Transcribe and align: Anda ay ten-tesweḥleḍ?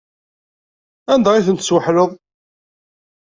Anda 1.13 1.29
ay 1.33 1.45
ten-tesweḥleḍ? 1.45 2.11